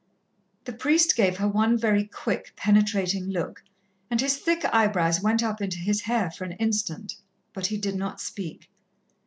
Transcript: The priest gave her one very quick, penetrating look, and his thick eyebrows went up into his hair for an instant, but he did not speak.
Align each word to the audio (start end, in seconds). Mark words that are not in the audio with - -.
The 0.63 0.73
priest 0.73 1.15
gave 1.15 1.37
her 1.37 1.47
one 1.47 1.77
very 1.77 2.05
quick, 2.05 2.53
penetrating 2.55 3.29
look, 3.29 3.63
and 4.09 4.19
his 4.19 4.35
thick 4.35 4.65
eyebrows 4.73 5.21
went 5.21 5.43
up 5.43 5.61
into 5.61 5.77
his 5.77 6.01
hair 6.01 6.31
for 6.31 6.43
an 6.43 6.53
instant, 6.53 7.17
but 7.53 7.67
he 7.67 7.77
did 7.77 7.93
not 7.97 8.19
speak. 8.19 8.71